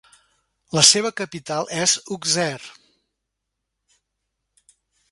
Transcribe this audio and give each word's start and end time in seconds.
La 0.77 0.81
seva 0.91 1.11
capital 1.19 1.69
és 1.83 1.93
Auxerre. 2.17 2.73